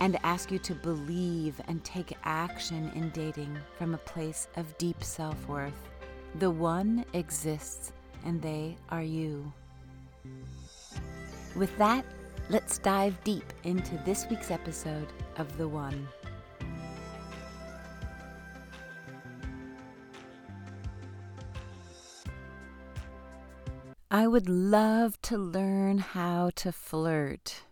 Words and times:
and 0.00 0.18
ask 0.22 0.50
you 0.50 0.58
to 0.60 0.74
believe 0.74 1.60
and 1.68 1.82
take 1.84 2.16
action 2.24 2.90
in 2.94 3.10
dating 3.10 3.56
from 3.78 3.94
a 3.94 3.98
place 3.98 4.48
of 4.56 4.76
deep 4.78 5.02
self 5.02 5.48
worth. 5.48 5.88
The 6.36 6.50
one 6.50 7.04
exists, 7.14 7.92
and 8.24 8.40
they 8.42 8.76
are 8.90 9.02
you. 9.02 9.52
With 11.54 11.76
that, 11.78 12.04
let's 12.50 12.78
dive 12.78 13.22
deep 13.24 13.52
into 13.64 13.96
this 14.04 14.26
week's 14.28 14.50
episode 14.50 15.08
of 15.38 15.56
The 15.56 15.66
One. 15.66 16.06
I 24.10 24.26
would 24.26 24.48
love 24.48 25.20
to 25.22 25.36
learn 25.36 25.98
how 25.98 26.50
to 26.56 26.72
flirt. 26.72 27.65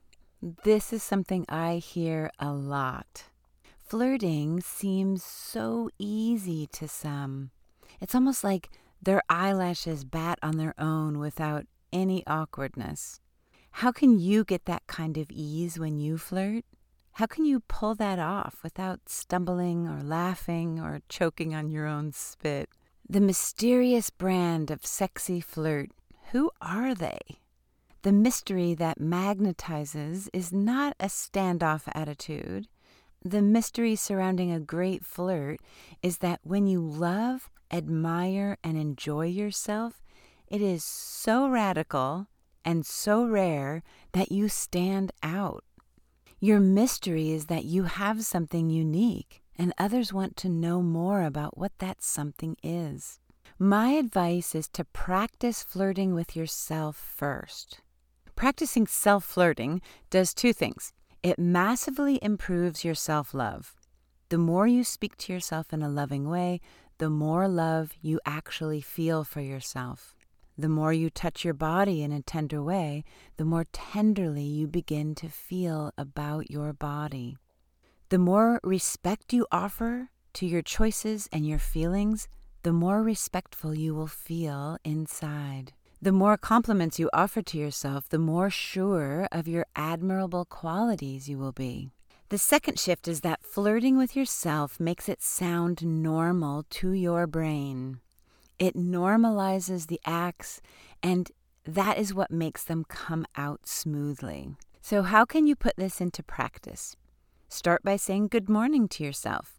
This 0.44 0.92
is 0.92 1.02
something 1.02 1.46
I 1.48 1.76
hear 1.76 2.30
a 2.38 2.52
lot. 2.52 3.24
Flirting 3.78 4.60
seems 4.60 5.24
so 5.24 5.88
easy 5.98 6.66
to 6.66 6.86
some. 6.86 7.50
It's 7.98 8.14
almost 8.14 8.44
like 8.44 8.68
their 9.00 9.22
eyelashes 9.30 10.04
bat 10.04 10.38
on 10.42 10.58
their 10.58 10.74
own 10.76 11.18
without 11.18 11.64
any 11.94 12.26
awkwardness. 12.26 13.20
How 13.70 13.90
can 13.90 14.18
you 14.18 14.44
get 14.44 14.66
that 14.66 14.86
kind 14.86 15.16
of 15.16 15.30
ease 15.30 15.78
when 15.78 15.96
you 15.96 16.18
flirt? 16.18 16.66
How 17.12 17.24
can 17.24 17.46
you 17.46 17.60
pull 17.60 17.94
that 17.94 18.18
off 18.18 18.58
without 18.62 19.08
stumbling 19.08 19.88
or 19.88 20.02
laughing 20.02 20.78
or 20.78 21.00
choking 21.08 21.54
on 21.54 21.70
your 21.70 21.86
own 21.86 22.12
spit? 22.12 22.68
The 23.08 23.22
mysterious 23.22 24.10
brand 24.10 24.70
of 24.70 24.84
sexy 24.84 25.40
flirt 25.40 25.88
who 26.32 26.50
are 26.60 26.94
they? 26.94 27.38
The 28.04 28.12
mystery 28.12 28.74
that 28.74 29.00
magnetizes 29.00 30.28
is 30.34 30.52
not 30.52 30.94
a 31.00 31.06
standoff 31.06 31.84
attitude. 31.94 32.68
The 33.24 33.40
mystery 33.40 33.96
surrounding 33.96 34.52
a 34.52 34.60
great 34.60 35.06
flirt 35.06 35.58
is 36.02 36.18
that 36.18 36.40
when 36.42 36.66
you 36.66 36.82
love, 36.82 37.48
admire, 37.70 38.58
and 38.62 38.76
enjoy 38.76 39.28
yourself, 39.28 40.02
it 40.46 40.60
is 40.60 40.84
so 40.84 41.48
radical 41.48 42.26
and 42.62 42.84
so 42.84 43.24
rare 43.24 43.82
that 44.12 44.30
you 44.30 44.50
stand 44.50 45.10
out. 45.22 45.64
Your 46.38 46.60
mystery 46.60 47.30
is 47.30 47.46
that 47.46 47.64
you 47.64 47.84
have 47.84 48.26
something 48.26 48.68
unique, 48.68 49.42
and 49.56 49.72
others 49.78 50.12
want 50.12 50.36
to 50.36 50.50
know 50.50 50.82
more 50.82 51.22
about 51.22 51.56
what 51.56 51.72
that 51.78 52.02
something 52.02 52.58
is. 52.62 53.18
My 53.58 53.92
advice 53.92 54.54
is 54.54 54.68
to 54.74 54.84
practice 54.84 55.62
flirting 55.62 56.12
with 56.12 56.36
yourself 56.36 56.96
first. 56.96 57.80
Practicing 58.36 58.86
self 58.86 59.24
flirting 59.24 59.80
does 60.10 60.34
two 60.34 60.52
things 60.52 60.92
it 61.22 61.38
massively 61.38 62.18
improves 62.20 62.84
your 62.84 62.94
self 62.94 63.32
love. 63.32 63.74
The 64.28 64.38
more 64.38 64.66
you 64.66 64.84
speak 64.84 65.16
to 65.18 65.32
yourself 65.32 65.72
in 65.72 65.82
a 65.82 65.88
loving 65.88 66.28
way, 66.28 66.60
the 66.98 67.10
more 67.10 67.48
love 67.48 67.92
you 68.00 68.20
actually 68.26 68.80
feel 68.80 69.24
for 69.24 69.40
yourself. 69.40 70.14
The 70.56 70.68
more 70.68 70.92
you 70.92 71.10
touch 71.10 71.44
your 71.44 71.54
body 71.54 72.02
in 72.02 72.12
a 72.12 72.22
tender 72.22 72.62
way, 72.62 73.04
the 73.36 73.44
more 73.44 73.64
tenderly 73.72 74.44
you 74.44 74.66
begin 74.68 75.14
to 75.16 75.28
feel 75.28 75.92
about 75.98 76.50
your 76.50 76.72
body. 76.72 77.36
The 78.08 78.18
more 78.18 78.60
respect 78.62 79.32
you 79.32 79.46
offer 79.50 80.10
to 80.34 80.46
your 80.46 80.62
choices 80.62 81.28
and 81.32 81.46
your 81.46 81.58
feelings, 81.58 82.28
the 82.62 82.72
more 82.72 83.02
respectful 83.02 83.74
you 83.74 83.94
will 83.94 84.06
feel 84.06 84.78
inside. 84.84 85.72
The 86.04 86.12
more 86.12 86.36
compliments 86.36 86.98
you 86.98 87.08
offer 87.14 87.40
to 87.40 87.56
yourself, 87.56 88.10
the 88.10 88.18
more 88.18 88.50
sure 88.50 89.26
of 89.32 89.48
your 89.48 89.64
admirable 89.74 90.44
qualities 90.44 91.30
you 91.30 91.38
will 91.38 91.52
be. 91.52 91.92
The 92.28 92.36
second 92.36 92.78
shift 92.78 93.08
is 93.08 93.22
that 93.22 93.42
flirting 93.42 93.96
with 93.96 94.14
yourself 94.14 94.78
makes 94.78 95.08
it 95.08 95.22
sound 95.22 95.82
normal 95.82 96.66
to 96.72 96.90
your 96.92 97.26
brain. 97.26 98.00
It 98.58 98.76
normalizes 98.76 99.86
the 99.86 99.98
acts, 100.04 100.60
and 101.02 101.30
that 101.64 101.96
is 101.96 102.12
what 102.12 102.30
makes 102.30 102.64
them 102.64 102.84
come 102.86 103.24
out 103.34 103.66
smoothly. 103.66 104.56
So, 104.82 105.04
how 105.04 105.24
can 105.24 105.46
you 105.46 105.56
put 105.56 105.76
this 105.76 106.02
into 106.02 106.22
practice? 106.22 106.96
Start 107.48 107.82
by 107.82 107.96
saying 107.96 108.28
good 108.28 108.50
morning 108.50 108.88
to 108.88 109.04
yourself. 109.04 109.58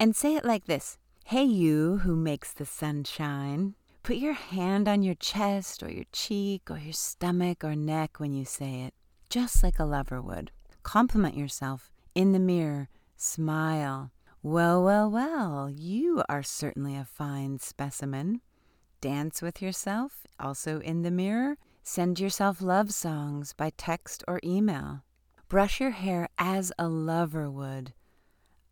And 0.00 0.16
say 0.16 0.36
it 0.36 0.44
like 0.46 0.64
this 0.64 0.96
Hey, 1.26 1.44
you 1.44 1.98
who 1.98 2.16
makes 2.16 2.50
the 2.50 2.64
sun 2.64 3.04
shine. 3.04 3.74
Put 4.02 4.16
your 4.16 4.32
hand 4.32 4.88
on 4.88 5.02
your 5.02 5.14
chest 5.14 5.80
or 5.80 5.88
your 5.88 6.06
cheek 6.12 6.68
or 6.68 6.78
your 6.78 6.92
stomach 6.92 7.62
or 7.62 7.76
neck 7.76 8.18
when 8.18 8.32
you 8.32 8.44
say 8.44 8.80
it, 8.80 8.94
just 9.30 9.62
like 9.62 9.78
a 9.78 9.84
lover 9.84 10.20
would. 10.20 10.50
Compliment 10.82 11.36
yourself 11.36 11.92
in 12.12 12.32
the 12.32 12.40
mirror. 12.40 12.88
Smile. 13.16 14.10
Well, 14.42 14.82
well, 14.82 15.08
well, 15.08 15.70
you 15.70 16.24
are 16.28 16.42
certainly 16.42 16.96
a 16.96 17.04
fine 17.04 17.60
specimen. 17.60 18.40
Dance 19.00 19.40
with 19.40 19.62
yourself, 19.62 20.26
also 20.40 20.80
in 20.80 21.02
the 21.02 21.12
mirror. 21.12 21.56
Send 21.84 22.18
yourself 22.18 22.60
love 22.60 22.92
songs 22.92 23.52
by 23.52 23.70
text 23.76 24.24
or 24.26 24.40
email. 24.42 25.04
Brush 25.48 25.78
your 25.78 25.90
hair 25.90 26.28
as 26.38 26.72
a 26.76 26.88
lover 26.88 27.48
would. 27.48 27.92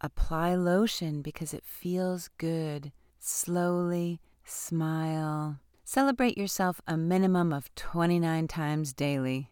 Apply 0.01 0.57
lotion 0.57 1.23
because 1.23 1.55
it 1.55 1.65
feels 1.65 2.31
good. 2.37 2.91
Slowly 3.21 4.19
smile. 4.45 5.59
Celebrate 5.85 6.39
yourself 6.39 6.81
a 6.87 6.97
minimum 6.97 7.53
of 7.53 7.75
29 7.75 8.47
times 8.49 8.93
daily. 8.93 9.51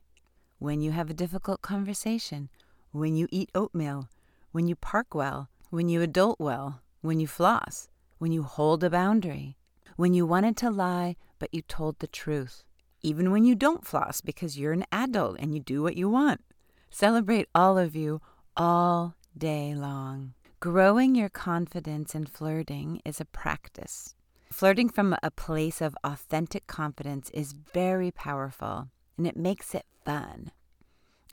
When 0.59 0.81
you 0.81 0.93
have 0.93 1.11
a 1.11 1.15
difficult 1.15 1.63
conversation, 1.63 2.49
when 2.93 3.17
you 3.17 3.29
eat 3.31 3.51
oatmeal, 3.55 4.09
when 4.53 4.67
you 4.67 4.77
park 4.77 5.15
well, 5.15 5.49
when 5.71 5.89
you 5.89 6.01
adult 6.03 6.41
well, 6.41 6.81
when 7.01 7.21
you 7.21 7.27
floss, 7.27 7.89
when 8.19 8.33
you 8.33 8.43
hold 8.43 8.83
a 8.83 8.91
boundary, 8.91 9.57
when 9.97 10.15
you 10.15 10.27
wanted 10.27 10.57
to 10.59 10.71
lie 10.71 11.17
but 11.39 11.53
you 11.53 11.63
told 11.63 11.99
the 11.99 12.07
truth, 12.07 12.65
even 13.03 13.31
when 13.31 13.45
you 13.45 13.55
don't 13.55 13.87
floss 13.87 14.21
because 14.21 14.59
you're 14.59 14.73
an 14.73 14.85
adult 14.91 15.37
and 15.39 15.55
you 15.55 15.61
do 15.61 15.83
what 15.83 15.97
you 15.97 16.09
want. 16.09 16.41
Celebrate 16.91 17.49
all 17.55 17.79
of 17.79 17.95
you 17.95 18.21
all 18.57 19.15
day 19.37 19.75
long. 19.75 20.35
Growing 20.61 21.15
your 21.15 21.29
confidence 21.29 22.15
in 22.15 22.27
flirting 22.27 23.01
is 23.05 23.21
a 23.21 23.25
practice. 23.25 24.17
Flirting 24.51 24.89
from 24.89 25.15
a 25.23 25.31
place 25.31 25.81
of 25.81 25.97
authentic 26.03 26.67
confidence 26.67 27.31
is 27.31 27.53
very 27.53 28.11
powerful 28.11 28.89
and 29.17 29.27
it 29.27 29.37
makes 29.37 29.75
it 29.75 29.85
fun. 30.05 30.51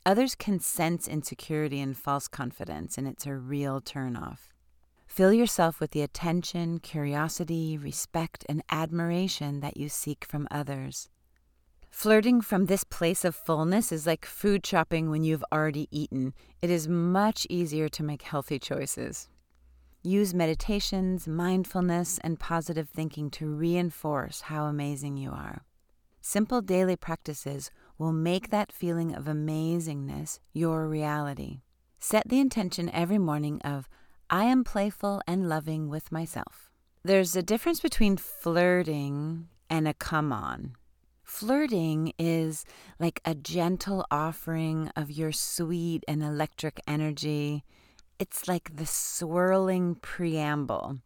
Others 0.06 0.36
can 0.36 0.60
sense 0.60 1.08
insecurity 1.08 1.80
and 1.80 1.98
false 1.98 2.28
confidence, 2.28 2.98
and 2.98 3.08
it's 3.08 3.26
a 3.26 3.34
real 3.34 3.82
turnoff. 3.82 4.50
Fill 5.08 5.34
yourself 5.34 5.80
with 5.80 5.92
the 5.92 6.02
attention, 6.02 6.80
curiosity, 6.80 7.78
respect, 7.78 8.46
and 8.48 8.64
admiration 8.70 9.62
that 9.62 9.78
you 9.78 9.90
seek 9.90 10.26
from 10.26 10.48
others. 10.52 11.10
Flirting 11.90 12.42
from 12.42 12.66
this 12.66 12.84
place 12.84 13.24
of 13.24 13.36
fullness 13.36 13.92
is 13.92 14.06
like 14.06 14.26
food 14.26 14.66
shopping 14.66 15.10
when 15.10 15.24
you've 15.24 15.46
already 15.52 15.88
eaten. 15.90 16.34
It 16.62 16.70
is 16.70 16.88
much 16.88 17.48
easier 17.50 17.88
to 17.90 18.04
make 18.04 18.24
healthy 18.24 18.60
choices. 18.60 19.30
Use 20.06 20.36
meditations, 20.36 21.28
mindfulness, 21.28 22.20
and 22.20 22.40
positive 22.40 22.88
thinking 22.88 23.32
to 23.32 23.48
reinforce 23.48 24.42
how 24.42 24.66
amazing 24.66 25.18
you 25.18 25.32
are. 25.32 25.64
Simple 26.22 26.62
daily 26.62 26.96
practices 26.96 27.72
will 27.98 28.14
make 28.14 28.52
that 28.52 28.72
feeling 28.72 29.16
of 29.16 29.26
amazingness 29.26 30.38
your 30.54 30.88
reality. 30.88 31.62
Set 32.00 32.30
the 32.30 32.40
intention 32.40 32.88
every 32.92 33.18
morning 33.18 33.60
of, 33.64 33.90
I 34.30 34.44
am 34.44 34.64
playful 34.64 35.24
and 35.26 35.50
loving 35.50 35.90
with 35.90 36.12
myself. 36.12 36.70
There's 37.04 37.36
a 37.36 37.42
difference 37.42 37.80
between 37.80 38.18
flirting 38.18 39.48
and 39.72 39.88
a 39.88 39.94
come 39.96 40.32
on. 40.32 40.74
Flirting 41.24 42.14
is 42.20 42.64
like 43.00 43.22
a 43.26 43.34
gentle 43.34 44.06
offering 44.12 44.92
of 44.96 45.10
your 45.10 45.32
sweet 45.32 46.04
and 46.08 46.22
electric 46.22 46.80
energy. 46.88 47.64
It's 48.18 48.48
like 48.48 48.78
the 48.78 48.86
swirling 48.86 49.96
preamble, 49.96 51.00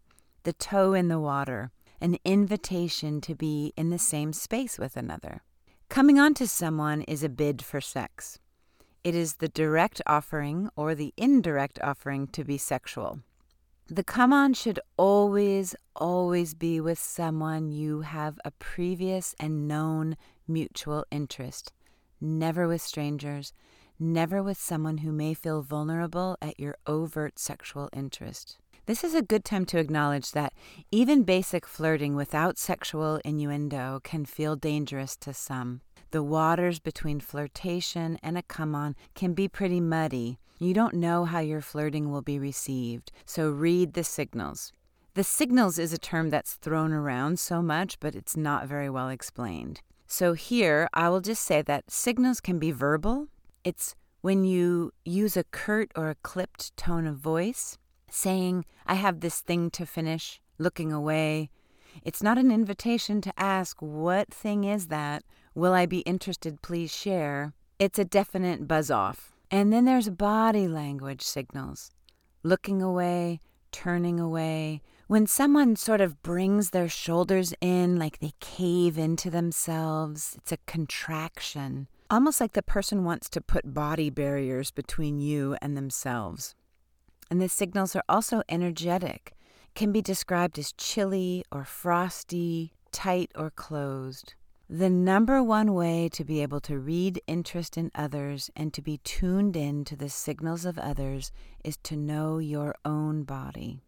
the 0.44 0.54
toe 0.54 0.94
in 0.94 1.08
the 1.08 1.20
water, 1.20 1.72
an 2.00 2.18
invitation 2.24 3.20
to 3.22 3.34
be 3.34 3.74
in 3.76 3.90
the 3.90 3.98
same 3.98 4.32
space 4.32 4.78
with 4.78 4.96
another. 4.96 5.42
Coming 5.90 6.20
on 6.20 6.36
to 6.36 6.48
someone 6.48 7.02
is 7.02 7.24
a 7.24 7.30
bid 7.30 7.64
for 7.64 7.82
sex. 7.82 8.38
It 9.04 9.16
is 9.16 9.38
the 9.38 9.48
direct 9.48 10.04
offering 10.06 10.70
or 10.76 10.94
the 10.94 11.12
indirect 11.18 11.80
offering 11.82 12.28
to 12.28 12.44
be 12.44 12.60
sexual. 12.60 13.22
The 13.88 14.04
come 14.04 14.32
on 14.32 14.54
should 14.54 14.80
always, 14.96 15.76
always 15.96 16.54
be 16.54 16.80
with 16.80 17.00
someone 17.00 17.72
you 17.72 18.02
have 18.02 18.40
a 18.46 18.52
previous 18.52 19.34
and 19.40 19.68
known 19.68 20.16
mutual 20.48 21.06
interest. 21.10 21.74
Never 22.22 22.68
with 22.68 22.84
strangers, 22.84 23.52
never 24.00 24.42
with 24.42 24.58
someone 24.58 25.00
who 25.00 25.12
may 25.12 25.34
feel 25.34 25.62
vulnerable 25.62 26.38
at 26.42 26.60
your 26.60 26.76
overt 26.88 27.38
sexual 27.38 27.90
interest. 27.94 28.58
This 28.86 29.04
is 29.04 29.14
a 29.14 29.22
good 29.22 29.46
time 29.46 29.66
to 29.66 29.78
acknowledge 29.78 30.32
that 30.32 30.54
even 30.92 31.24
basic 31.24 31.68
flirting 31.68 32.16
without 32.16 32.58
sexual 32.58 33.20
innuendo 33.24 34.00
can 34.04 34.26
feel 34.26 34.56
dangerous 34.56 35.16
to 35.18 35.34
some. 35.34 35.82
The 36.12 36.24
waters 36.24 36.80
between 36.80 37.20
flirtation 37.20 38.18
and 38.24 38.36
a 38.36 38.42
come 38.42 38.74
on 38.74 38.96
can 39.14 39.34
be 39.34 39.48
pretty 39.48 39.80
muddy. 39.80 40.40
You 40.58 40.74
don't 40.74 40.96
know 40.96 41.26
how 41.26 41.40
your 41.40 41.62
flirting 41.62 42.12
will 42.12 42.24
be 42.24 42.40
received, 42.40 43.12
so 43.26 43.50
read 43.50 43.94
the 43.94 44.04
signals. 44.04 44.74
The 45.14 45.24
signals 45.24 45.78
is 45.78 45.94
a 45.94 45.98
term 46.00 46.30
that's 46.30 46.54
thrown 46.54 46.92
around 46.92 47.40
so 47.40 47.62
much, 47.62 48.00
but 48.00 48.16
it's 48.16 48.36
not 48.36 48.68
very 48.68 48.90
well 48.90 49.10
explained. 49.10 49.82
So 50.08 50.34
here, 50.34 50.90
I 50.94 51.10
will 51.10 51.22
just 51.22 51.44
say 51.44 51.62
that 51.62 51.92
signals 51.92 52.42
can 52.42 52.58
be 52.58 52.72
verbal. 52.72 53.28
It's 53.64 53.96
when 54.22 54.44
you 54.44 54.92
use 55.06 55.38
a 55.38 55.46
curt 55.46 55.92
or 55.96 56.10
a 56.10 56.16
clipped 56.16 56.76
tone 56.76 57.08
of 57.08 57.18
voice, 57.18 57.78
saying, 58.10 58.66
I 58.86 58.96
have 58.96 59.20
this 59.20 59.42
thing 59.42 59.70
to 59.72 59.86
finish, 59.86 60.42
looking 60.58 60.92
away. 60.92 61.50
It's 62.04 62.24
not 62.24 62.38
an 62.38 62.52
invitation 62.52 63.22
to 63.22 63.34
ask, 63.38 63.82
What 63.82 64.34
thing 64.34 64.64
is 64.64 64.88
that? 64.88 65.24
Will 65.56 65.74
I 65.74 65.86
be 65.86 66.00
interested? 66.00 66.62
Please 66.62 66.94
share. 66.94 67.54
It's 67.80 68.00
a 68.00 68.06
definite 68.06 68.68
buzz 68.68 68.92
off. 68.92 69.34
And 69.52 69.74
then 69.74 69.86
there's 69.86 70.10
body 70.10 70.68
language 70.68 71.22
signals 71.22 71.92
looking 72.44 72.82
away, 72.82 73.40
turning 73.72 74.20
away. 74.20 74.82
When 75.08 75.28
someone 75.28 75.76
sort 75.76 76.02
of 76.02 76.22
brings 76.22 76.70
their 76.70 76.88
shoulders 76.88 77.54
in 77.62 77.98
like 77.98 78.20
they 78.20 78.34
cave 78.40 78.98
into 78.98 79.30
themselves, 79.30 80.36
it's 80.38 80.52
a 80.52 80.58
contraction, 80.68 81.88
almost 82.10 82.42
like 82.42 82.54
the 82.54 82.64
person 82.64 83.04
wants 83.04 83.30
to 83.30 83.42
put 83.42 83.74
body 83.74 84.10
barriers 84.10 84.72
between 84.72 85.20
you 85.20 85.56
and 85.62 85.78
themselves. 85.78 86.56
And 87.30 87.42
the 87.42 87.50
signals 87.50 87.96
are 87.96 88.04
also 88.10 88.42
energetic, 88.50 89.34
can 89.76 89.92
be 89.92 90.02
described 90.02 90.58
as 90.58 90.74
chilly 90.74 91.46
or 91.52 91.64
frosty, 91.64 92.74
tight 92.92 93.32
or 93.36 93.52
closed. 93.52 94.34
The 94.72 94.90
number 94.90 95.42
one 95.42 95.74
way 95.74 96.10
to 96.14 96.24
be 96.24 96.42
able 96.42 96.60
to 96.62 96.78
read 96.78 97.22
interest 97.26 97.78
in 97.78 97.92
others 97.96 98.52
and 98.56 98.72
to 98.74 98.82
be 98.82 99.00
tuned 99.00 99.56
in 99.56 99.84
to 99.86 99.96
the 99.96 100.10
signals 100.10 100.64
of 100.64 100.78
others 100.78 101.32
is 101.64 101.78
to 101.78 101.96
know 101.96 102.38
your 102.38 102.76
own 102.86 103.24
body. 103.24 103.82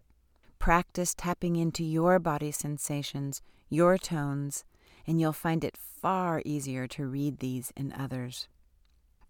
Practice 0.57 1.13
tapping 1.15 1.55
into 1.55 1.83
your 1.83 2.19
body 2.19 2.51
sensations, 2.51 3.41
your 3.69 3.97
tones, 3.97 4.63
and 5.05 5.19
you'll 5.19 5.33
find 5.33 5.63
it 5.63 5.77
far 5.77 6.41
easier 6.45 6.87
to 6.87 7.07
read 7.07 7.39
these 7.39 7.71
in 7.75 7.93
others. 7.93 8.47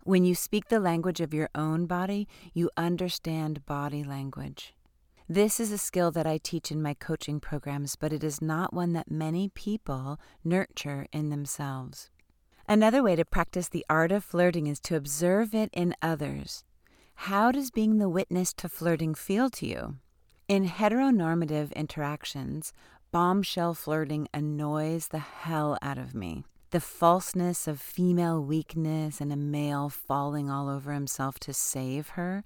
When 0.03 0.25
you 0.25 0.33
speak 0.33 0.69
the 0.69 0.79
language 0.79 1.21
of 1.21 1.33
your 1.33 1.49
own 1.53 1.85
body, 1.85 2.27
you 2.53 2.69
understand 2.75 3.65
body 3.65 4.03
language. 4.03 4.73
This 5.29 5.59
is 5.59 5.71
a 5.71 5.77
skill 5.77 6.11
that 6.11 6.25
I 6.27 6.39
teach 6.39 6.71
in 6.71 6.81
my 6.81 6.93
coaching 6.93 7.39
programs, 7.39 7.95
but 7.95 8.11
it 8.11 8.23
is 8.23 8.41
not 8.41 8.73
one 8.73 8.93
that 8.93 9.11
many 9.11 9.47
people 9.49 10.19
nurture 10.43 11.05
in 11.13 11.29
themselves. 11.29 12.09
Another 12.67 13.03
way 13.03 13.15
to 13.15 13.23
practice 13.23 13.69
the 13.69 13.85
art 13.89 14.11
of 14.11 14.23
flirting 14.23 14.67
is 14.67 14.79
to 14.81 14.95
observe 14.95 15.53
it 15.53 15.69
in 15.71 15.95
others. 16.01 16.63
How 17.15 17.51
does 17.51 17.69
being 17.69 17.97
the 17.97 18.09
witness 18.09 18.53
to 18.55 18.67
flirting 18.69 19.13
feel 19.13 19.49
to 19.51 19.67
you? 19.67 19.97
In 20.47 20.67
heteronormative 20.67 21.71
interactions, 21.75 22.73
bombshell 23.11 23.73
flirting 23.73 24.27
annoys 24.33 25.09
the 25.09 25.19
hell 25.19 25.77
out 25.81 25.97
of 25.97 26.15
me. 26.15 26.43
The 26.71 26.79
falseness 26.79 27.67
of 27.67 27.81
female 27.81 28.41
weakness 28.41 29.19
and 29.19 29.31
a 29.31 29.35
male 29.35 29.89
falling 29.89 30.49
all 30.49 30.69
over 30.69 30.93
himself 30.93 31.37
to 31.41 31.53
save 31.53 32.09
her 32.09 32.43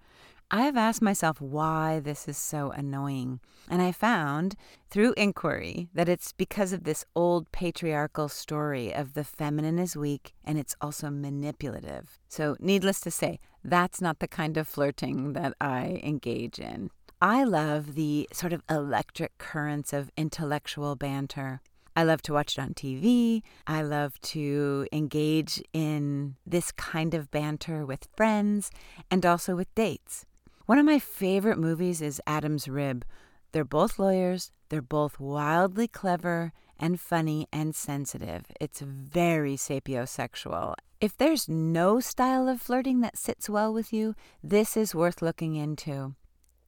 I 0.52 0.62
have 0.62 0.78
asked 0.78 1.02
myself 1.02 1.42
why 1.42 2.00
this 2.00 2.28
is 2.28 2.38
so 2.38 2.70
annoying, 2.70 3.40
and 3.68 3.82
I 3.82 3.92
found 3.92 4.56
through 4.92 5.16
inquiry 5.18 5.90
that 5.96 6.08
it's 6.08 6.34
because 6.34 6.72
of 6.72 6.84
this 6.84 7.04
old 7.16 7.52
patriarchal 7.52 8.30
story 8.30 8.94
of 8.94 9.16
the 9.16 9.24
feminine 9.24 9.80
is 9.80 9.98
weak 9.98 10.34
and 10.44 10.60
it's 10.60 10.76
also 10.80 11.10
manipulative. 11.10 12.20
So, 12.28 12.56
needless 12.60 13.00
to 13.02 13.12
say, 13.12 13.40
that's 13.64 14.02
not 14.02 14.20
the 14.20 14.28
kind 14.28 14.56
of 14.56 14.68
flirting 14.68 15.34
that 15.34 15.56
I 15.60 16.00
engage 16.04 16.60
in. 16.60 16.92
I 17.22 17.46
love 17.46 17.96
the 17.96 18.28
sort 18.34 18.52
of 18.52 18.62
electric 18.70 19.38
currents 19.38 19.94
of 19.94 20.12
intellectual 20.18 20.96
banter. 20.96 21.62
I 21.96 22.04
love 22.04 22.22
to 22.24 22.34
watch 22.34 22.58
it 22.58 22.62
on 22.62 22.74
TV. 22.74 23.42
I 23.66 23.82
love 23.84 24.20
to 24.22 24.86
engage 24.92 25.64
in 25.72 26.36
this 26.46 26.74
kind 26.74 27.14
of 27.14 27.32
banter 27.32 27.86
with 27.86 28.10
friends 28.18 28.70
and 29.10 29.26
also 29.26 29.56
with 29.56 29.74
dates. 29.76 30.26
One 30.66 30.78
of 30.78 30.86
my 30.86 31.00
favorite 31.00 31.58
movies 31.58 32.02
is 32.02 32.22
Adam's 32.28 32.68
Rib. 32.68 33.06
They're 33.54 33.64
both 33.64 33.98
lawyers, 33.98 34.52
they're 34.68 34.82
both 34.82 35.18
wildly 35.18 35.88
clever 35.88 36.52
and 36.78 37.00
funny 37.00 37.48
and 37.54 37.74
sensitive. 37.74 38.48
It's 38.60 38.82
very 38.82 39.56
sapiosexual. 39.56 40.74
If 41.00 41.16
there's 41.16 41.48
no 41.48 42.02
style 42.02 42.50
of 42.50 42.62
flirting 42.62 43.00
that 43.02 43.18
sits 43.18 43.50
well 43.50 43.72
with 43.74 43.94
you, 43.94 44.16
this 44.44 44.76
is 44.76 44.94
worth 44.94 45.22
looking 45.22 45.56
into. 45.56 46.16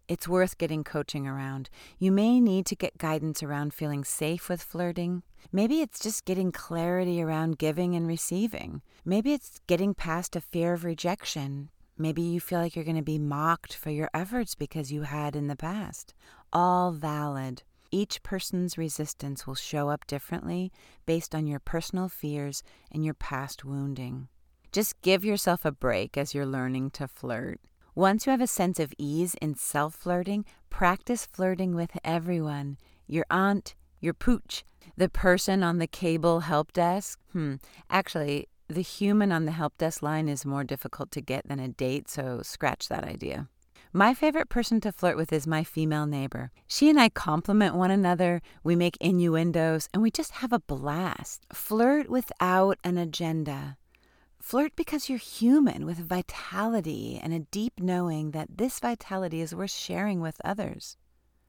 It's 0.07 0.27
worth 0.27 0.57
getting 0.57 0.83
coaching 0.83 1.27
around. 1.27 1.69
You 1.99 2.11
may 2.11 2.39
need 2.39 2.65
to 2.67 2.75
get 2.75 2.97
guidance 2.97 3.43
around 3.43 3.73
feeling 3.73 4.03
safe 4.03 4.47
with 4.49 4.61
flirting. 4.61 5.23
Maybe 5.51 5.81
it's 5.81 5.99
just 5.99 6.25
getting 6.25 6.51
clarity 6.51 7.21
around 7.21 7.57
giving 7.57 7.95
and 7.95 8.07
receiving. 8.07 8.81
Maybe 9.03 9.33
it's 9.33 9.59
getting 9.67 9.93
past 9.93 10.35
a 10.35 10.41
fear 10.41 10.73
of 10.73 10.85
rejection, 10.85 11.69
Maybe 11.99 12.21
you 12.21 12.39
feel 12.39 12.59
like 12.59 12.75
you're 12.75 12.85
going 12.85 12.97
to 12.97 13.01
be 13.01 13.17
mocked 13.17 13.73
for 13.73 13.89
your 13.89 14.09
efforts 14.13 14.53
because 14.53 14.91
you 14.91 15.01
had 15.03 15.35
in 15.35 15.47
the 15.47 15.55
past. 15.55 16.13
All 16.53 16.91
valid. 16.91 17.63
Each 17.89 18.21
person's 18.21 18.77
resistance 18.77 19.47
will 19.47 19.55
show 19.55 19.89
up 19.89 20.05
differently 20.05 20.71
based 21.07 21.33
on 21.33 21.47
your 21.47 21.59
personal 21.59 22.07
fears 22.07 22.61
and 22.91 23.03
your 23.03 23.15
past 23.15 23.65
wounding. 23.65 24.27
Just 24.71 25.01
give 25.01 25.25
yourself 25.25 25.65
a 25.65 25.71
break 25.71 26.17
as 26.17 26.35
you're 26.35 26.45
learning 26.45 26.91
to 26.91 27.07
flirt. 27.07 27.59
Once 27.97 28.27
you 28.27 28.29
have 28.29 28.41
a 28.41 28.45
sense 28.45 28.79
of 28.79 28.93
ease 28.99 29.33
in 29.41 29.55
self 29.55 29.95
flirting, 29.95 30.45
practice 30.69 31.25
flirting 31.25 31.73
with 31.73 31.97
everyone 32.03 32.77
your 33.07 33.25
aunt, 33.31 33.73
your 33.99 34.13
pooch, 34.13 34.63
the 34.95 35.09
person 35.09 35.63
on 35.63 35.79
the 35.79 35.87
cable 35.87 36.41
help 36.41 36.71
desk. 36.73 37.19
Hmm, 37.31 37.55
actually, 37.89 38.49
the 38.67 38.83
human 38.83 39.31
on 39.31 39.45
the 39.45 39.51
help 39.51 39.75
desk 39.79 40.03
line 40.03 40.29
is 40.29 40.45
more 40.45 40.63
difficult 40.63 41.09
to 41.13 41.21
get 41.21 41.47
than 41.47 41.59
a 41.59 41.69
date, 41.69 42.07
so 42.07 42.41
scratch 42.43 42.87
that 42.87 43.03
idea. 43.03 43.47
My 43.91 44.13
favorite 44.13 44.49
person 44.49 44.79
to 44.81 44.91
flirt 44.91 45.17
with 45.17 45.33
is 45.33 45.47
my 45.47 45.63
female 45.63 46.05
neighbor. 46.05 46.51
She 46.67 46.91
and 46.91 46.99
I 46.99 47.09
compliment 47.09 47.73
one 47.73 47.89
another, 47.89 48.43
we 48.63 48.75
make 48.75 48.97
innuendos, 49.01 49.89
and 49.91 50.03
we 50.03 50.11
just 50.11 50.33
have 50.33 50.53
a 50.53 50.59
blast. 50.59 51.47
Flirt 51.51 52.11
without 52.11 52.77
an 52.83 52.99
agenda. 52.99 53.77
Flirt 54.47 54.77
because 54.77 55.09
you're 55.09 55.17
human 55.17 55.85
with 55.85 55.97
vitality 55.97 57.19
and 57.21 57.33
a 57.33 57.39
deep 57.39 57.81
knowing 57.81 58.31
that 58.31 58.57
this 58.57 58.79
vitality 58.79 59.41
is 59.41 59.53
worth 59.53 59.71
sharing 59.71 60.21
with 60.21 60.39
others. 60.41 60.95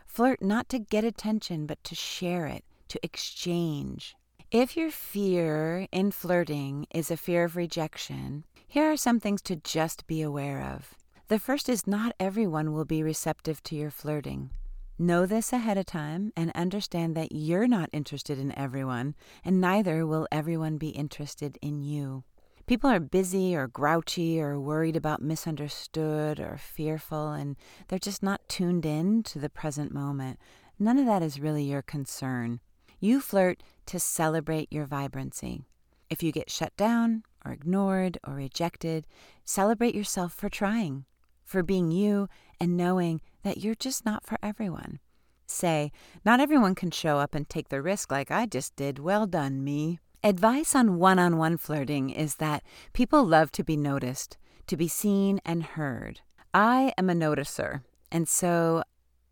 Flirt 0.04 0.42
not 0.42 0.68
to 0.70 0.80
get 0.80 1.04
attention, 1.04 1.64
but 1.64 1.84
to 1.84 1.94
share 1.94 2.46
it, 2.46 2.64
to 2.88 2.98
exchange. 3.04 4.16
If 4.50 4.76
your 4.76 4.90
fear 4.90 5.86
in 5.92 6.10
flirting 6.10 6.88
is 6.92 7.08
a 7.08 7.16
fear 7.16 7.44
of 7.44 7.54
rejection, 7.54 8.44
here 8.66 8.90
are 8.90 8.96
some 8.96 9.20
things 9.20 9.42
to 9.42 9.54
just 9.54 10.08
be 10.08 10.20
aware 10.20 10.60
of. 10.60 10.96
The 11.28 11.38
first 11.38 11.68
is 11.68 11.86
not 11.86 12.16
everyone 12.18 12.72
will 12.72 12.84
be 12.84 13.04
receptive 13.04 13.62
to 13.62 13.76
your 13.76 13.92
flirting. 13.92 14.50
Know 14.98 15.24
this 15.24 15.52
ahead 15.52 15.78
of 15.78 15.86
time 15.86 16.32
and 16.36 16.50
understand 16.56 17.14
that 17.14 17.30
you're 17.30 17.68
not 17.68 17.90
interested 17.92 18.40
in 18.40 18.58
everyone, 18.58 19.14
and 19.44 19.60
neither 19.60 20.04
will 20.04 20.26
everyone 20.32 20.78
be 20.78 20.88
interested 20.88 21.60
in 21.62 21.84
you. 21.84 22.24
People 22.68 22.90
are 22.90 23.00
busy 23.00 23.56
or 23.56 23.66
grouchy 23.66 24.38
or 24.38 24.60
worried 24.60 24.94
about 24.94 25.22
misunderstood 25.22 26.38
or 26.38 26.58
fearful, 26.58 27.32
and 27.32 27.56
they're 27.88 27.98
just 27.98 28.22
not 28.22 28.46
tuned 28.46 28.84
in 28.84 29.22
to 29.22 29.38
the 29.38 29.48
present 29.48 29.90
moment. 29.90 30.38
none 30.78 30.98
of 30.98 31.06
that 31.06 31.22
is 31.22 31.40
really 31.40 31.64
your 31.64 31.80
concern. 31.80 32.60
You 33.00 33.22
flirt 33.22 33.62
to 33.86 33.98
celebrate 33.98 34.70
your 34.70 34.84
vibrancy. 34.84 35.62
If 36.10 36.22
you 36.22 36.30
get 36.30 36.50
shut 36.50 36.76
down 36.76 37.22
or 37.42 37.52
ignored 37.52 38.18
or 38.22 38.34
rejected, 38.34 39.06
celebrate 39.46 39.94
yourself 39.94 40.34
for 40.34 40.50
trying, 40.50 41.06
for 41.44 41.62
being 41.62 41.90
you 41.90 42.28
and 42.60 42.76
knowing 42.76 43.22
that 43.44 43.56
you're 43.56 43.76
just 43.76 44.04
not 44.04 44.26
for 44.26 44.36
everyone. 44.42 45.00
Say, 45.46 45.90
not 46.22 46.38
everyone 46.38 46.74
can 46.74 46.90
show 46.90 47.16
up 47.16 47.34
and 47.34 47.48
take 47.48 47.70
the 47.70 47.80
risk 47.80 48.12
like 48.12 48.30
I 48.30 48.44
just 48.44 48.76
did. 48.76 48.98
Well 48.98 49.26
done, 49.26 49.64
me. 49.64 50.00
Advice 50.24 50.74
on 50.74 50.98
one 50.98 51.16
on 51.20 51.36
one 51.36 51.56
flirting 51.56 52.10
is 52.10 52.36
that 52.36 52.64
people 52.92 53.24
love 53.24 53.52
to 53.52 53.62
be 53.62 53.76
noticed, 53.76 54.36
to 54.66 54.76
be 54.76 54.88
seen 54.88 55.40
and 55.44 55.62
heard. 55.62 56.22
I 56.52 56.92
am 56.98 57.08
a 57.08 57.14
noticer, 57.14 57.82
and 58.10 58.28
so 58.28 58.82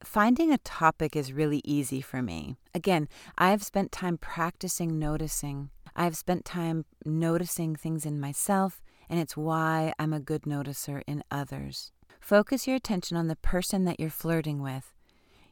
finding 0.04 0.52
a 0.52 0.58
topic 0.58 1.16
is 1.16 1.32
really 1.32 1.60
easy 1.64 2.00
for 2.00 2.22
me. 2.22 2.56
Again, 2.72 3.08
I've 3.36 3.64
spent 3.64 3.90
time 3.90 4.16
practicing 4.16 4.96
noticing. 4.96 5.70
I've 5.96 6.16
spent 6.16 6.44
time 6.44 6.84
noticing 7.04 7.74
things 7.74 8.06
in 8.06 8.20
myself, 8.20 8.80
and 9.08 9.18
it's 9.18 9.36
why 9.36 9.92
I'm 9.98 10.12
a 10.12 10.20
good 10.20 10.42
noticer 10.42 11.02
in 11.08 11.24
others. 11.32 11.90
Focus 12.20 12.68
your 12.68 12.76
attention 12.76 13.16
on 13.16 13.26
the 13.26 13.34
person 13.34 13.86
that 13.86 13.98
you're 13.98 14.08
flirting 14.08 14.62
with. 14.62 14.94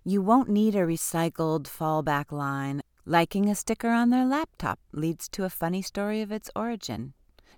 You 0.04 0.22
won't 0.22 0.48
need 0.48 0.76
a 0.76 0.86
recycled 0.86 1.64
fallback 1.64 2.30
line 2.30 2.82
Liking 3.06 3.50
a 3.50 3.54
sticker 3.54 3.90
on 3.90 4.08
their 4.08 4.24
laptop 4.24 4.78
leads 4.90 5.28
to 5.28 5.44
a 5.44 5.50
funny 5.50 5.82
story 5.82 6.22
of 6.22 6.32
its 6.32 6.50
origin. 6.56 7.12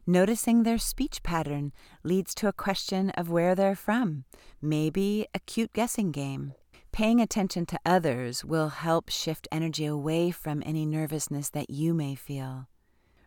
Noticing 0.04 0.64
their 0.64 0.78
speech 0.78 1.22
pattern 1.22 1.72
leads 2.02 2.34
to 2.36 2.48
a 2.48 2.52
question 2.52 3.10
of 3.10 3.30
where 3.30 3.54
they're 3.54 3.76
from, 3.76 4.24
maybe 4.60 5.24
a 5.34 5.38
cute 5.38 5.72
guessing 5.72 6.10
game. 6.10 6.54
Paying 6.90 7.20
attention 7.20 7.64
to 7.66 7.78
others 7.86 8.44
will 8.44 8.70
help 8.70 9.08
shift 9.08 9.46
energy 9.52 9.86
away 9.86 10.32
from 10.32 10.64
any 10.66 10.84
nervousness 10.84 11.50
that 11.50 11.70
you 11.70 11.94
may 11.94 12.16
feel. 12.16 12.66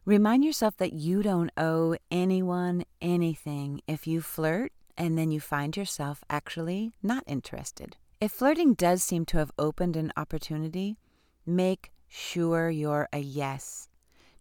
Remind 0.04 0.44
yourself 0.44 0.76
that 0.76 0.92
you 0.92 1.24
don't 1.24 1.52
owe 1.56 1.96
anyone 2.12 2.84
anything 3.02 3.80
if 3.88 4.08
you 4.08 4.22
flirt 4.22 4.74
and 4.98 5.18
then 5.18 5.32
you 5.32 5.40
find 5.40 5.78
yourself 5.78 6.26
actually 6.30 6.92
not 7.02 7.24
interested. 7.28 7.96
If 8.20 8.34
flirting 8.34 8.74
does 8.74 9.06
seem 9.06 9.24
to 9.28 9.38
have 9.38 9.52
opened 9.58 9.96
an 9.96 10.12
opportunity, 10.18 10.98
make 11.46 11.92
sure 12.10 12.70
you're 12.70 13.08
a 13.14 13.20
yes. 13.20 13.88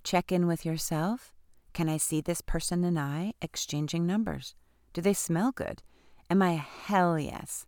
Check 0.02 0.32
in 0.32 0.46
with 0.46 0.64
yourself. 0.64 1.32
Can 1.72 1.88
I 1.88 1.96
see 1.98 2.20
this 2.20 2.40
person 2.40 2.82
and 2.82 2.98
I 2.98 3.34
exchanging 3.40 4.06
numbers? 4.06 4.54
Do 4.92 5.00
they 5.00 5.12
smell 5.12 5.52
good? 5.52 5.82
Am 6.30 6.42
I 6.42 6.52
a 6.52 6.56
hell 6.56 7.18
yes? 7.18 7.66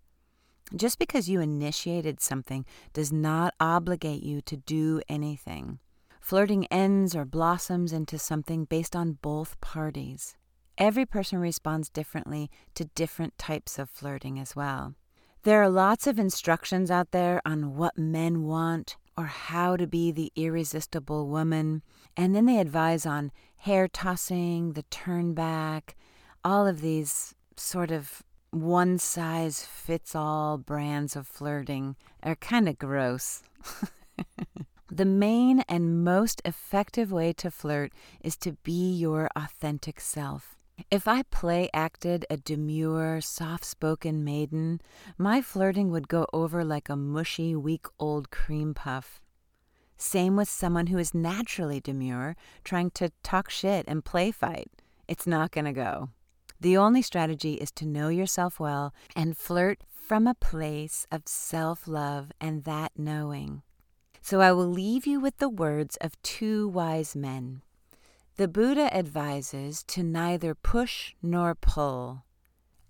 Just 0.74 0.98
because 0.98 1.28
you 1.28 1.40
initiated 1.40 2.20
something 2.20 2.64
does 2.92 3.12
not 3.12 3.54
obligate 3.60 4.22
you 4.22 4.40
to 4.42 4.56
do 4.56 5.00
anything. 5.08 5.78
Flirting 6.20 6.66
ends 6.66 7.14
or 7.16 7.24
blossoms 7.24 7.92
into 7.92 8.18
something 8.18 8.64
based 8.64 8.94
on 8.94 9.18
both 9.20 9.60
parties. 9.60 10.36
Every 10.78 11.04
person 11.04 11.38
responds 11.38 11.90
differently 11.90 12.50
to 12.74 12.84
different 12.84 13.36
types 13.36 13.78
of 13.78 13.90
flirting 13.90 14.38
as 14.38 14.56
well. 14.56 14.94
There 15.42 15.62
are 15.62 15.70
lots 15.70 16.06
of 16.06 16.18
instructions 16.18 16.90
out 16.90 17.10
there 17.10 17.40
on 17.44 17.74
what 17.76 17.98
men 17.98 18.42
want 18.42 18.96
or 19.20 19.26
how 19.26 19.76
to 19.76 19.86
be 19.86 20.10
the 20.10 20.32
irresistible 20.34 21.28
woman. 21.28 21.82
And 22.16 22.34
then 22.34 22.46
they 22.46 22.58
advise 22.58 23.04
on 23.04 23.32
hair 23.58 23.86
tossing, 23.86 24.72
the 24.72 24.84
turn 24.84 25.34
back, 25.34 25.94
all 26.42 26.66
of 26.66 26.80
these 26.80 27.34
sort 27.54 27.90
of 27.90 28.22
one 28.50 28.98
size 28.98 29.62
fits 29.62 30.14
all 30.14 30.56
brands 30.56 31.14
of 31.16 31.26
flirting 31.26 31.96
are 32.22 32.34
kind 32.34 32.66
of 32.66 32.78
gross. 32.78 33.42
the 34.90 35.04
main 35.04 35.60
and 35.68 36.02
most 36.02 36.40
effective 36.46 37.12
way 37.12 37.34
to 37.34 37.50
flirt 37.50 37.92
is 38.24 38.38
to 38.38 38.52
be 38.64 38.90
your 38.94 39.28
authentic 39.36 40.00
self. 40.00 40.56
If 40.90 41.06
I 41.06 41.22
play 41.22 41.70
acted 41.72 42.26
a 42.28 42.36
demure, 42.36 43.20
soft 43.20 43.64
spoken 43.64 44.24
maiden, 44.24 44.80
my 45.16 45.40
flirting 45.40 45.92
would 45.92 46.08
go 46.08 46.26
over 46.32 46.64
like 46.64 46.88
a 46.88 46.96
mushy, 46.96 47.54
week 47.54 47.86
old 48.00 48.32
cream 48.32 48.74
puff. 48.74 49.22
Same 49.96 50.34
with 50.34 50.48
someone 50.48 50.88
who 50.88 50.98
is 50.98 51.14
naturally 51.14 51.78
demure, 51.78 52.34
trying 52.64 52.90
to 52.92 53.12
talk 53.22 53.50
shit 53.50 53.84
and 53.86 54.04
play 54.04 54.32
fight. 54.32 54.68
It's 55.06 55.28
not 55.28 55.52
going 55.52 55.66
to 55.66 55.72
go. 55.72 56.08
The 56.58 56.76
only 56.76 57.02
strategy 57.02 57.54
is 57.54 57.70
to 57.72 57.86
know 57.86 58.08
yourself 58.08 58.58
well 58.58 58.92
and 59.14 59.38
flirt 59.38 59.84
from 59.88 60.26
a 60.26 60.34
place 60.34 61.06
of 61.12 61.22
self 61.28 61.86
love 61.86 62.32
and 62.40 62.64
that 62.64 62.90
knowing. 62.96 63.62
So 64.22 64.40
I 64.40 64.50
will 64.50 64.68
leave 64.68 65.06
you 65.06 65.20
with 65.20 65.38
the 65.38 65.48
words 65.48 65.96
of 66.00 66.20
two 66.22 66.66
wise 66.66 67.14
men. 67.14 67.62
The 68.40 68.48
Buddha 68.48 68.88
advises 68.96 69.82
to 69.88 70.02
neither 70.02 70.54
push 70.54 71.12
nor 71.20 71.54
pull. 71.54 72.24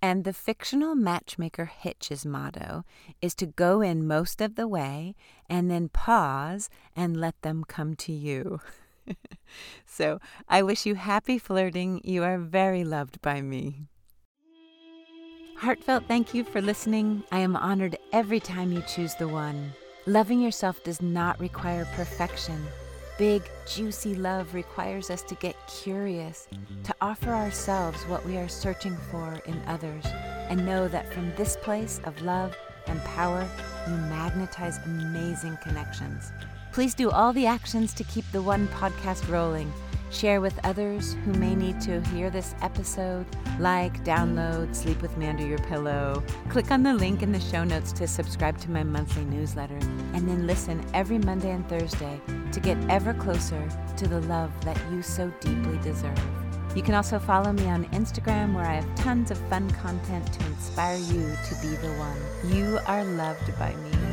And 0.01 0.23
the 0.23 0.31
fictional 0.31 0.95
matchmaker 0.95 1.65
Hitch's 1.65 2.25
motto 2.25 2.85
is 3.21 3.35
to 3.35 3.47
go 3.47 3.81
in 3.81 4.07
most 4.07 4.39
of 4.39 4.55
the 4.55 4.65
way 4.65 5.13
and 5.49 5.69
then 5.69 5.89
pause 5.89 6.69
and 6.95 7.19
let 7.19 7.41
them 7.41 7.65
come 7.65 7.95
to 7.95 8.13
you. 8.13 8.61
so 9.85 10.21
I 10.47 10.63
wish 10.63 10.85
you 10.85 10.95
happy 10.95 11.37
flirting. 11.37 11.99
You 12.05 12.23
are 12.23 12.37
very 12.37 12.85
loved 12.85 13.21
by 13.21 13.41
me. 13.41 13.87
Heartfelt 15.57 16.05
thank 16.07 16.33
you 16.33 16.45
for 16.45 16.61
listening. 16.61 17.25
I 17.29 17.39
am 17.39 17.57
honored 17.57 17.97
every 18.13 18.39
time 18.39 18.71
you 18.71 18.81
choose 18.83 19.15
the 19.15 19.27
one. 19.27 19.73
Loving 20.05 20.39
yourself 20.39 20.81
does 20.85 21.01
not 21.01 21.37
require 21.41 21.83
perfection 21.93 22.65
big, 23.17 23.43
juicy 23.67 24.15
love 24.15 24.53
requires 24.53 25.09
us 25.09 25.21
to 25.23 25.35
get 25.35 25.55
curious, 25.67 26.47
to 26.83 26.95
offer 27.01 27.31
ourselves 27.31 28.01
what 28.03 28.25
we 28.25 28.37
are 28.37 28.47
searching 28.47 28.97
for 29.09 29.41
in 29.45 29.61
others, 29.67 30.05
and 30.49 30.65
know 30.65 30.87
that 30.87 31.11
from 31.13 31.33
this 31.35 31.57
place 31.57 31.99
of 32.05 32.21
love 32.21 32.55
and 32.87 32.99
power, 33.03 33.47
you 33.87 33.93
magnetize 33.93 34.77
amazing 34.85 35.57
connections. 35.63 36.31
Please 36.73 36.93
do 36.93 37.09
all 37.11 37.33
the 37.33 37.45
actions 37.45 37.93
to 37.93 38.03
keep 38.05 38.25
the 38.31 38.41
One 38.41 38.67
podcast 38.69 39.29
rolling 39.29 39.71
Share 40.11 40.41
with 40.41 40.59
others 40.65 41.15
who 41.23 41.31
may 41.33 41.55
need 41.55 41.79
to 41.81 42.01
hear 42.01 42.29
this 42.29 42.53
episode. 42.61 43.25
Like, 43.59 44.03
download, 44.03 44.75
sleep 44.75 45.01
with 45.01 45.15
me 45.15 45.27
under 45.27 45.45
your 45.45 45.57
pillow. 45.59 46.21
Click 46.49 46.69
on 46.69 46.83
the 46.83 46.93
link 46.93 47.23
in 47.23 47.31
the 47.31 47.39
show 47.39 47.63
notes 47.63 47.93
to 47.93 48.07
subscribe 48.07 48.57
to 48.59 48.69
my 48.69 48.83
monthly 48.83 49.23
newsletter. 49.23 49.79
And 50.13 50.27
then 50.27 50.45
listen 50.45 50.85
every 50.93 51.17
Monday 51.17 51.51
and 51.51 51.67
Thursday 51.69 52.19
to 52.51 52.59
get 52.59 52.77
ever 52.89 53.13
closer 53.13 53.65
to 53.95 54.07
the 54.07 54.19
love 54.21 54.51
that 54.65 54.77
you 54.91 55.01
so 55.01 55.31
deeply 55.39 55.77
deserve. 55.77 56.19
You 56.75 56.81
can 56.81 56.93
also 56.93 57.17
follow 57.17 57.53
me 57.53 57.67
on 57.67 57.85
Instagram 57.85 58.53
where 58.53 58.65
I 58.65 58.75
have 58.75 58.95
tons 58.95 59.31
of 59.31 59.37
fun 59.49 59.69
content 59.71 60.31
to 60.33 60.45
inspire 60.45 60.97
you 60.97 61.35
to 61.47 61.55
be 61.61 61.69
the 61.77 61.93
one. 61.93 62.53
You 62.53 62.79
are 62.85 63.05
loved 63.05 63.57
by 63.57 63.73
me. 63.75 64.10